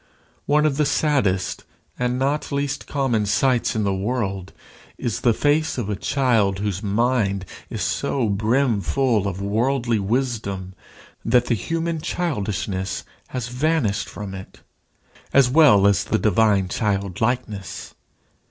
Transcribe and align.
One 0.47 0.65
of 0.65 0.77
the 0.77 0.85
saddest 0.87 1.63
and 1.99 2.17
not 2.17 2.51
least 2.51 2.87
common 2.87 3.27
sights 3.27 3.75
in 3.75 3.83
the 3.83 3.93
world 3.93 4.51
is 4.97 5.21
the 5.21 5.31
face 5.31 5.77
of 5.77 5.91
a 5.91 5.95
child 5.95 6.57
whose 6.57 6.81
mind 6.81 7.45
is 7.69 7.83
so 7.83 8.27
brimful 8.27 9.27
of 9.27 9.43
worldly 9.43 9.99
wisdom 9.99 10.73
that 11.23 11.45
the 11.45 11.53
human 11.53 12.01
childishness 12.01 13.03
has 13.27 13.49
vanished 13.49 14.09
from 14.09 14.33
it, 14.33 14.61
as 15.33 15.51
well 15.51 15.85
as 15.85 16.03
the 16.03 16.17
divine 16.17 16.67
childlikeness. 16.67 17.93